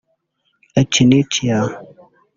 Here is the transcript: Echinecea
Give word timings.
Echinecea 0.81 1.57